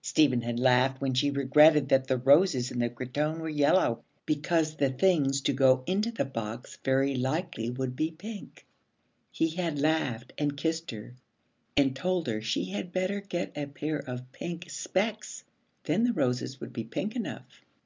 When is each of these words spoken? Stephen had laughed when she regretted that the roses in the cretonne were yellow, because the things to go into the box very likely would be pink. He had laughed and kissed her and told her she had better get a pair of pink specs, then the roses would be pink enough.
Stephen 0.00 0.40
had 0.40 0.58
laughed 0.58 0.98
when 1.02 1.12
she 1.12 1.30
regretted 1.30 1.90
that 1.90 2.06
the 2.06 2.16
roses 2.16 2.70
in 2.70 2.78
the 2.78 2.88
cretonne 2.88 3.38
were 3.38 3.50
yellow, 3.50 4.02
because 4.24 4.76
the 4.76 4.88
things 4.88 5.42
to 5.42 5.52
go 5.52 5.84
into 5.86 6.10
the 6.10 6.24
box 6.24 6.78
very 6.82 7.14
likely 7.14 7.68
would 7.68 7.94
be 7.94 8.10
pink. 8.10 8.64
He 9.30 9.48
had 9.50 9.78
laughed 9.78 10.32
and 10.38 10.56
kissed 10.56 10.90
her 10.92 11.12
and 11.76 11.94
told 11.94 12.28
her 12.28 12.40
she 12.40 12.64
had 12.70 12.92
better 12.94 13.20
get 13.20 13.52
a 13.58 13.66
pair 13.66 13.98
of 13.98 14.32
pink 14.32 14.70
specs, 14.70 15.44
then 15.82 16.04
the 16.04 16.14
roses 16.14 16.60
would 16.62 16.72
be 16.72 16.84
pink 16.84 17.14
enough. 17.14 17.60